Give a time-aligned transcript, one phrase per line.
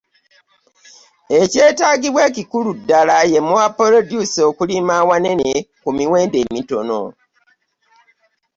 [1.39, 7.01] Ekyetaagibwa ekikulu ddala ye 'More Produce', okulima awanene ku miwendo emitono.